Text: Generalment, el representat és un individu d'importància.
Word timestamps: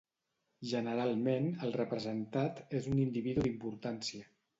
Generalment, 0.69 1.49
el 1.67 1.75
representat 1.75 2.63
és 2.79 2.87
un 2.95 3.03
individu 3.05 3.45
d'importància. 3.49 4.25